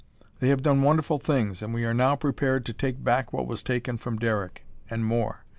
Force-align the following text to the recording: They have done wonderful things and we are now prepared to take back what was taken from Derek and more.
They 0.39 0.49
have 0.49 0.63
done 0.63 0.81
wonderful 0.81 1.19
things 1.19 1.61
and 1.61 1.75
we 1.75 1.85
are 1.85 1.93
now 1.93 2.15
prepared 2.15 2.65
to 2.65 2.73
take 2.73 3.03
back 3.03 3.31
what 3.31 3.45
was 3.45 3.61
taken 3.61 3.97
from 3.97 4.17
Derek 4.17 4.65
and 4.89 5.05
more. 5.05 5.45